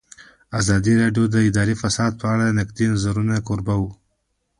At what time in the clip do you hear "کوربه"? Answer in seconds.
3.47-3.75